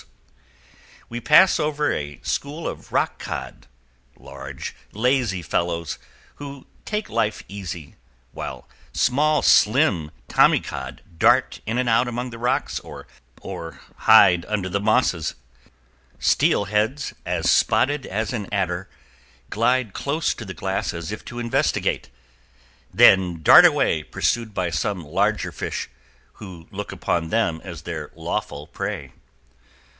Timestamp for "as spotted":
17.25-18.07